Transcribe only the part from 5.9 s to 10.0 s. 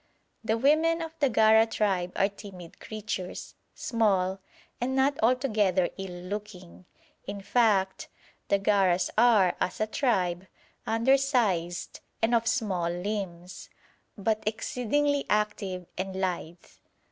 ill looking; in fact the Garas are, as a